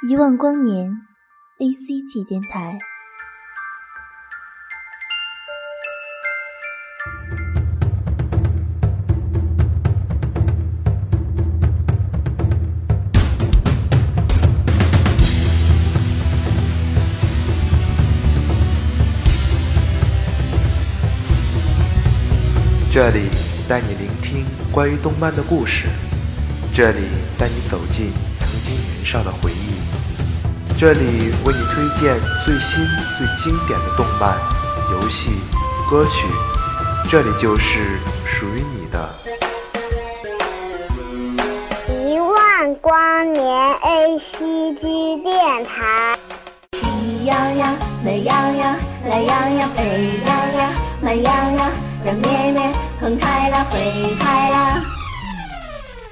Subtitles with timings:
[0.00, 0.92] 一万光年
[1.58, 2.78] ，A C G 电台。
[22.88, 23.28] 这里
[23.68, 25.88] 带你聆听关于动漫的故事，
[26.72, 29.57] 这里带你走进曾经年少的回忆，
[30.80, 32.86] 这里为你推荐最新
[33.18, 34.38] 最经典的动漫、
[34.92, 35.30] 游戏、
[35.90, 36.28] 歌曲，
[37.10, 39.10] 这里就是属于你的。
[41.88, 46.16] 一万光年 A C G 电台。
[46.74, 48.76] 喜羊羊、美羊羊、
[49.08, 49.82] 懒羊羊、沸
[50.24, 51.70] 羊羊、慢羊羊，
[52.04, 54.97] 软绵绵，红太狼，灰太狼。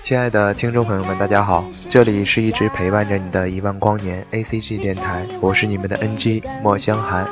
[0.06, 7.26] 亲爱的听众朋友们，大家好，这里是一直陪伴着你的一万光年 A C G 电台，我是你们的 N G 莫香寒。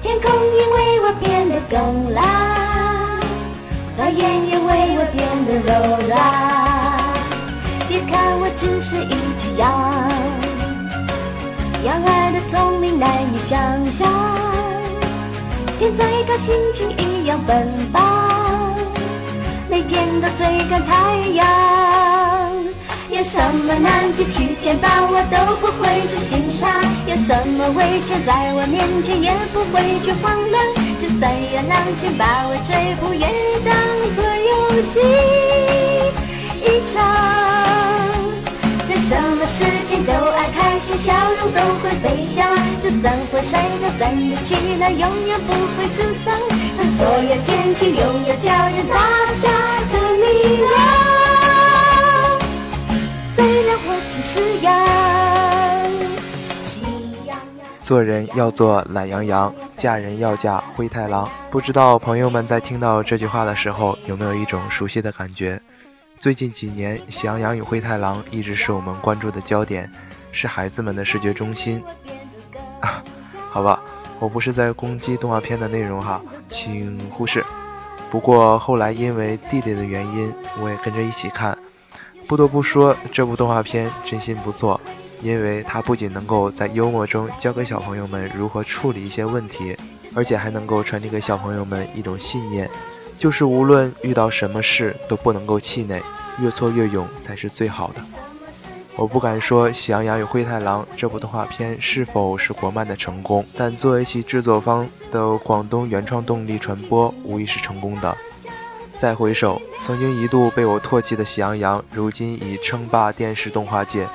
[0.00, 2.22] 天空因为我变得更蓝，
[3.96, 5.72] 花园也为我变得柔
[6.06, 6.14] 软。
[7.88, 9.68] 别看我只是一只羊，
[11.84, 14.08] 羊儿的聪明难以想象。
[15.76, 18.00] 天再高，心情一样奔放，
[19.88, 21.42] 天都追赶太阳。
[23.10, 26.70] 有什么难题去牵绊我都不会去心伤，
[27.06, 33.28] 有什么危险在我面前也不会去慌乱，就算有狼群把我追捕，也
[33.62, 33.70] 当
[34.16, 34.92] 作游戏
[36.62, 37.51] 一场。
[39.42, 42.46] 在什么事情都爱开心，笑容都会飞翔，
[42.80, 46.32] 就算会摔倒站立起来，永远不会沮丧，
[46.78, 48.94] 在所有天气拥有叫人大
[49.32, 49.48] 笑
[49.90, 50.70] 的力量。
[53.34, 54.70] 虽然我只是，羊。
[57.80, 61.28] 做人要做懒羊羊，嫁人要嫁灰太狼。
[61.50, 65.60] 不知道朋友们在听到这句话的时候，有没有一种熟悉的感觉？
[66.22, 69.90] 最近几年，《喜羊羊与灰太狼》一直是我们关注的焦点，
[70.30, 71.82] 是孩子们的视觉中心。
[72.78, 73.02] 啊，
[73.50, 73.82] 好吧，
[74.20, 77.44] 我不是在攻击动画片的内容哈，请忽视。
[78.08, 81.58] 不过后来因为弟弟的原因，我也跟着一起看。
[82.28, 84.80] 不得不说，这部动画片真心不错，
[85.22, 89.76] 因为它不仅能够在幽默中教给小朋友们如何处理一些问题，
[90.14, 92.70] 而且还能够传递给小朋友们一种信念，
[93.22, 96.02] 就是无论遇到什么事都不能够气馁，
[96.40, 98.00] 越挫越勇才是最好的。
[98.96, 108.16] 我不敢说《喜羊羊与灰太狼》这部动画片是否是国漫的成功，但作为其制作方的广东原创动力传播，无疑是成功的。
[108.98, 114.08] 再回首，曾经一度被我唾弃的《喜羊羊》，如今已称霸电视动画界。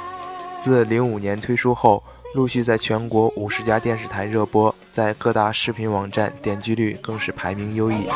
[0.57, 2.03] 自零五年推出后，
[2.35, 8.07] 陆续在全国五十家电视台热播，在各大视频网站点击率更是排名优异。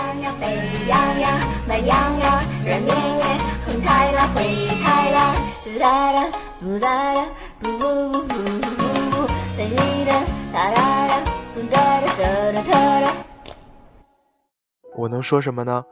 [14.95, 15.85] 我能说什么呢？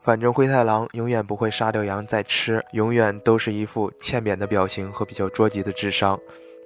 [0.00, 6.16] 反正灰太狼永远不会杀掉羊再吃，永远都是一副欠扁的表情和比较捉急的智商。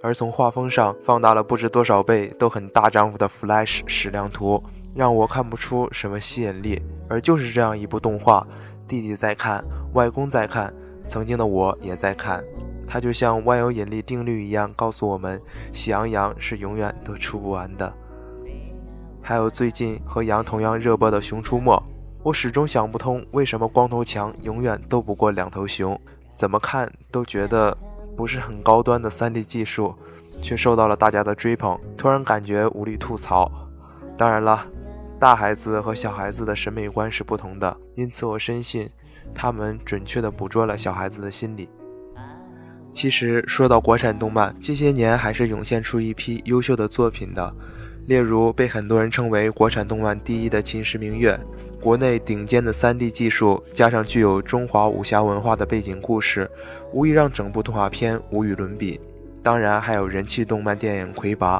[0.02, 4.60] 而从画风上放大了不知多少倍，都很大丈夫的 Flash 矢量图，
[4.96, 6.82] 让我看不出什么吸引力。
[7.08, 8.44] 而就是这样一部动画，
[8.88, 9.64] 弟弟在看，
[9.94, 10.74] 外公在看，
[11.06, 12.42] 曾经的我也在看。
[12.84, 15.40] 它就像万有引力定律一样，告诉我们，
[15.72, 17.90] 喜羊羊是永远都出不完的。
[19.22, 21.72] 还有最近和羊同样热播的《熊出没》。
[22.24, 25.98] 我始终想不通，为什么光头强永远斗不过两头熊？
[26.34, 27.76] 怎么看都觉得
[28.22, 29.92] 不是很高端的 3D 技术，
[30.40, 31.76] 却受到了大家的追捧。
[31.96, 33.50] 突然感觉无力吐槽。
[34.16, 34.64] 当然了，
[35.18, 38.88] 大孩子和小孩子的审美观是不同的，因此我深信
[39.34, 41.68] 他们准确地捕捉了小孩子的心理。
[42.92, 47.52] 其实说到国产动漫，这些年还是涌现出一批优秀的作品的，
[48.06, 51.34] 例如被很多人称为国产动漫第一的《秦时明月》。
[51.82, 56.48] 国内顶尖的 3D 技术，加上具有中华武侠文化的背景故事，
[56.92, 59.00] 无疑让整部动画片无与伦比。
[59.42, 61.58] 当然，还有人气动漫电影《魁拔》，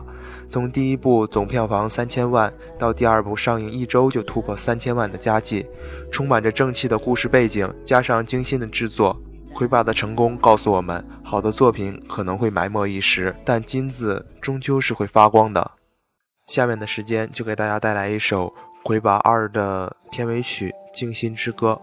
[0.48, 5.66] 从第一部总票房三千万到第二部上映一周就突破三千万的佳绩，
[6.12, 9.20] 充满着正气的故事背景，加上精心的制作，
[9.52, 15.72] 《魁拔》的成功告诉我们，好的作品可能会埋没一时，但金子终究是会发光的。
[16.46, 18.46] 下面的时间就给大家带来一首。
[18.82, 21.81] 《魁拔二》的片尾曲《静心之歌》。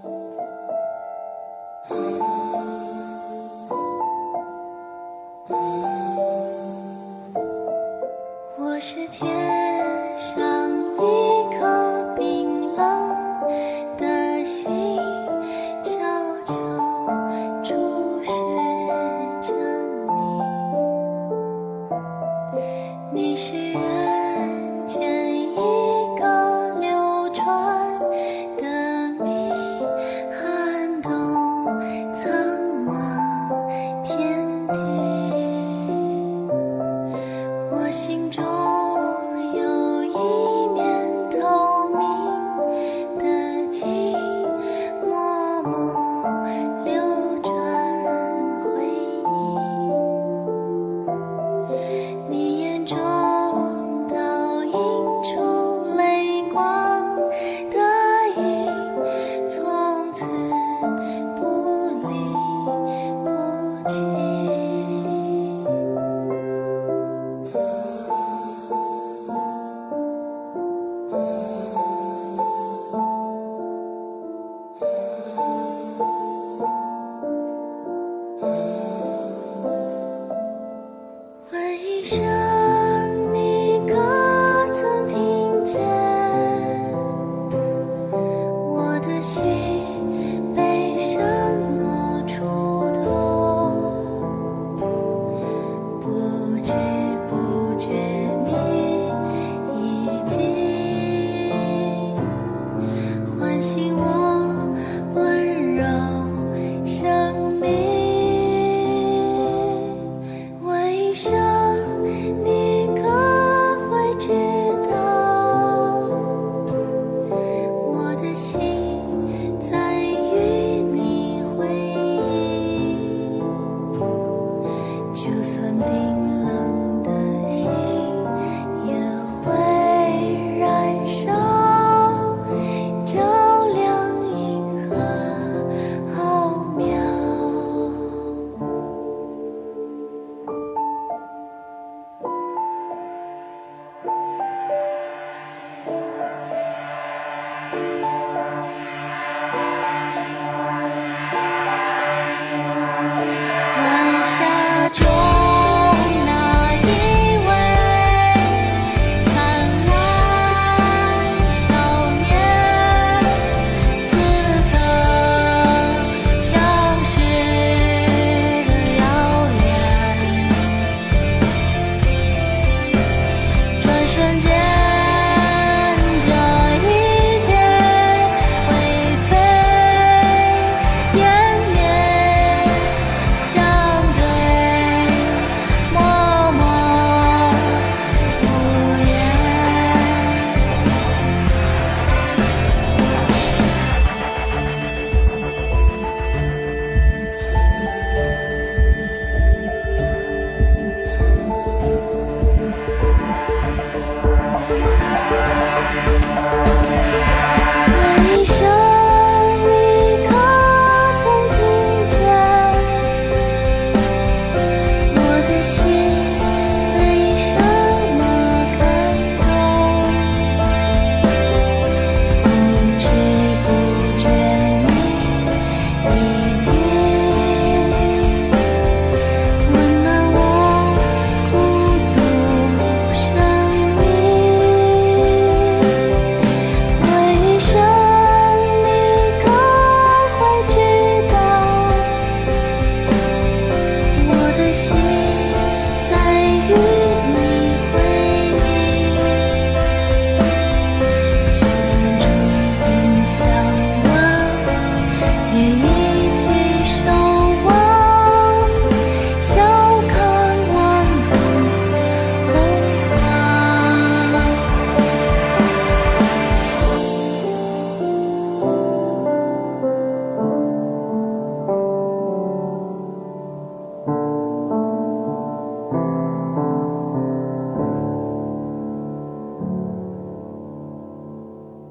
[37.91, 38.18] 心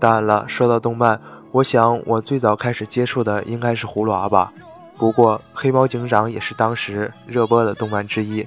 [0.08, 1.20] 当然了，说到动漫，
[1.52, 4.50] 我想我最早开始接触的应该是葫芦娃吧。
[4.96, 8.46] 不过，黑猫警长也是当时热播的动漫之一，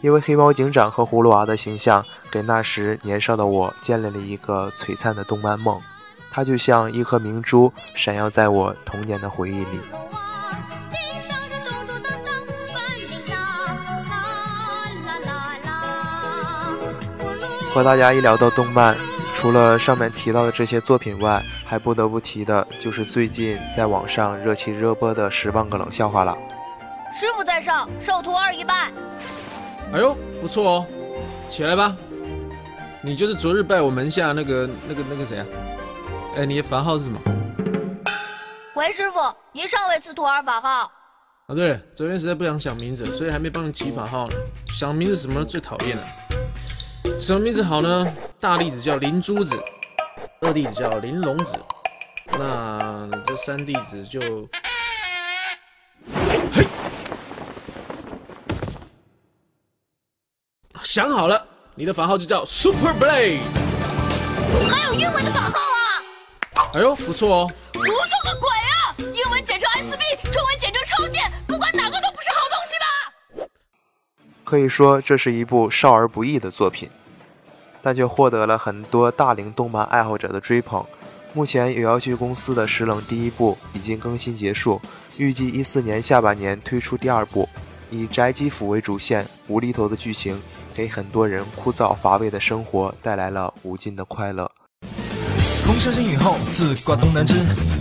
[0.00, 5.80] 因为黑猫警长和葫芦娃的形象，给那时年少的我建立了一个璀璨的动漫梦。
[6.32, 9.78] 它就像一颗明珠，闪耀在我童年的回忆里。
[17.72, 18.96] 和大家一聊到动漫，
[19.36, 26.36] 除了上面提到的这些作品外，还不得不提的就是最近在网上热气热播的《十万个冷笑话》了。
[27.14, 28.90] 师傅在上，受徒儿一拜。
[29.92, 30.86] 哎呦，不错哦，
[31.48, 31.94] 起来吧。
[33.02, 35.46] 你就是昨日拜我门下那个、那个、那个谁啊？
[36.36, 37.20] 哎，你的法号是什么？
[38.74, 39.18] 回师傅，
[39.52, 40.90] 您尚未赐徒儿法号。
[41.46, 44.36] 啊，对了，昨天实在不想想名字，所以还没帮你起法号呢。
[44.72, 46.02] 想名字什么最讨厌了。
[47.18, 48.14] 什么名字好呢？
[48.38, 49.58] 大弟子叫灵珠子，
[50.42, 51.54] 二弟子叫玲珑子，
[52.38, 54.20] 那这三弟子就，
[56.52, 56.64] 嘿，
[60.82, 61.44] 想好了，
[61.74, 63.40] 你的法号就叫 Super Blade。
[64.68, 66.70] 还有英文的法号啊？
[66.74, 67.50] 哎呦，不错哦。
[67.72, 67.90] 不错
[68.24, 68.94] 个鬼啊！
[68.98, 71.32] 英文简称 SB，中文简称超剑，
[74.46, 76.88] 可以说这是一部少儿不宜的作品。
[77.82, 80.84] 但却获得了很多大龄动漫爱好者的追捧。
[81.32, 84.80] 目前有妖剧公司的《石冷》第一部已经更新结束，
[85.18, 87.48] 预计一四年下半年推出第二部。
[87.88, 90.42] 以宅基辅为主线，无厘头的剧情
[90.74, 94.50] 给很多人枯燥乏味的生活带来了无尽的快乐。
[95.76, 97.34] 风沙新雨后，自挂东南枝；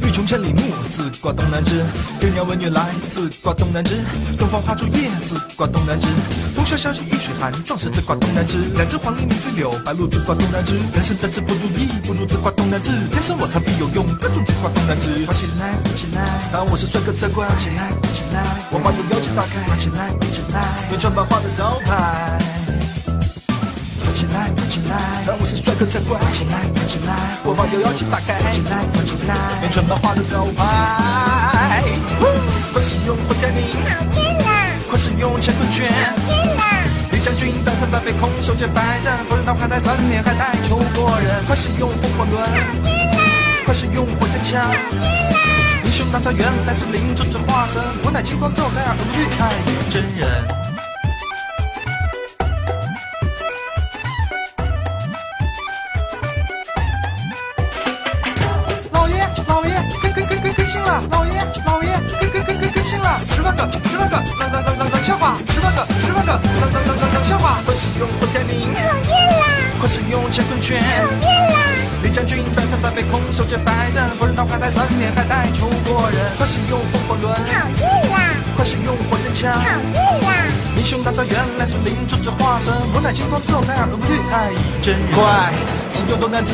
[0.03, 0.61] 欲穷千里目，
[0.91, 1.81] 自挂东南枝。
[2.19, 3.95] 有鸟闻月来，自挂东南枝。
[4.37, 6.05] 东方花烛夜，自挂东南枝。
[6.53, 8.57] 风萧萧兮易水寒，壮士自挂东南枝。
[8.75, 10.75] 两只黄鹂鸣翠柳，白鹭自挂东南枝。
[10.93, 12.91] 人生在世不如意，不如自挂东南枝。
[13.13, 15.25] 天生我材必有用，各种自挂东南枝。
[15.25, 18.43] 挂起来，挂起来，当我是帅哥则挂起来，挂起来。
[18.71, 20.83] 我把有妖气打开，挂起来，挂起来。
[20.91, 22.64] 原创版画的招牌。
[24.15, 25.27] 起来，起来！
[25.27, 26.17] 当我是帅哥才怪。
[26.31, 27.35] 起来，起来！
[27.43, 28.39] 我把摇摇旗打开。
[28.49, 29.35] 起来，起来！
[29.59, 31.83] 连穿版画的招牌。
[32.71, 34.47] 快使用火天绫，好天呐！
[34.87, 36.63] 快使用乾坤圈，好天呐！
[37.11, 41.43] 李将军百分百被空手接白刃，夫人到海带三年还带求过人。
[41.45, 43.19] 快使用风火轮，好天呐！
[43.65, 45.35] 快使用火箭枪，好天呐！
[45.83, 50.64] 英雄大招原来是灵尊者化身，我乃金光咒在耳绿太乙真人。
[63.55, 67.59] 万个，十万个冷冷冷冷冷笑话，十万个，十万个冷冷冷冷冷笑话。
[67.65, 69.45] 快使用火天绫，讨厌啦！
[69.79, 71.57] 快使用乾坤圈，讨厌啦！
[72.03, 76.19] 李将军百分百被空手接白刃，夫人到海带三年还带出过人。
[76.37, 78.17] 快使用风火轮，讨厌啦！
[78.55, 80.29] 快使用火箭枪，讨厌啦！
[80.77, 85.11] 英雄大招原来是灵尊者化身，我乃金光咒太儿绿太乙真人。
[85.11, 85.53] 快
[85.89, 86.53] 使用东南枝，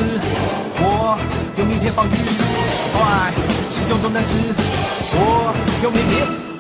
[0.78, 1.18] 我
[1.58, 2.16] 用名片防御。
[2.94, 3.34] 快！
[3.72, 4.36] 使用东南枝，
[5.14, 6.51] 我用名片。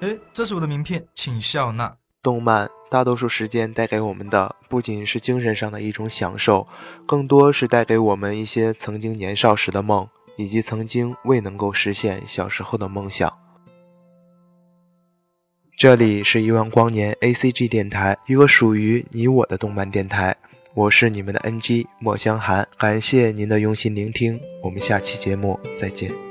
[0.00, 1.96] 哎，这是我的名片，请笑纳。
[2.22, 6.66] 动漫大多数时间带给我们的，不仅是精神上的一种享受，
[7.06, 13.32] 更多是带给我们一些曾经年少时的梦，以及曾经未能够实现小时候的梦想。
[15.76, 20.36] 这里是一万光年 A C G 电台，一个属于你我的动漫电台。
[20.74, 26.25] 我是你们的 N G 莫香寒，感谢您的用心聆听，我们下期节目再见。